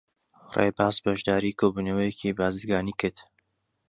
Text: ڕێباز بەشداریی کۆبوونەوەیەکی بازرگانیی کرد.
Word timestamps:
ڕێباز 0.55 0.95
بەشداریی 1.03 1.57
کۆبوونەوەیەکی 1.59 2.35
بازرگانیی 2.39 2.97
کرد. 3.01 3.17